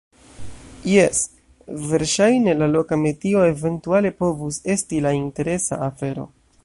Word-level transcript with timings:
Jes, 0.91 1.19
verŝajne, 1.91 2.55
la 2.61 2.69
loka 2.71 2.99
metio 3.03 3.45
eventuale 3.51 4.13
povus 4.23 4.59
esti 4.77 5.03
la 5.09 5.13
interesa 5.19 5.81
afero. 5.91 6.27